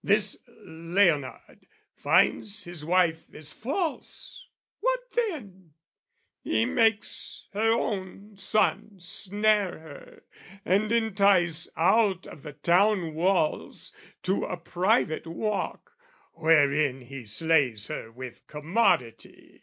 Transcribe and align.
This 0.00 0.36
Leonard 0.64 1.58
finds 1.96 2.62
his 2.62 2.84
wife 2.84 3.24
is 3.34 3.52
false: 3.52 4.46
what 4.78 5.00
then? 5.10 5.72
He 6.40 6.64
makes 6.66 7.48
her 7.52 7.72
own 7.72 8.36
son 8.38 9.00
snare 9.00 9.76
her, 9.80 10.22
and 10.64 10.92
entice 10.92 11.68
Out 11.76 12.28
of 12.28 12.44
the 12.44 12.52
town 12.52 13.14
walls 13.14 13.92
to 14.22 14.44
a 14.44 14.56
private 14.56 15.26
walk, 15.26 15.96
Wherein 16.34 17.00
he 17.00 17.26
slays 17.26 17.88
her 17.88 18.12
with 18.12 18.46
commodity. 18.46 19.62